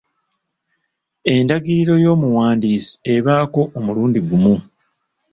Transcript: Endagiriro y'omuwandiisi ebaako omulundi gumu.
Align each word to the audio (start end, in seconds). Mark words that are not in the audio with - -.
Endagiriro 1.33 1.95
y'omuwandiisi 2.03 2.93
ebaako 3.15 3.61
omulundi 3.77 4.19
gumu. 4.29 4.55